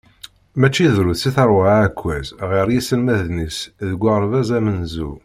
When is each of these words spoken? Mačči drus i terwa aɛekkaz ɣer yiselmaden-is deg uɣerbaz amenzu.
Mačči 0.59 0.85
drus 0.95 1.21
i 1.29 1.31
terwa 1.35 1.63
aɛekkaz 1.75 2.27
ɣer 2.49 2.67
yiselmaden-is 2.73 3.57
deg 3.87 4.01
uɣerbaz 4.05 4.49
amenzu. 4.57 5.11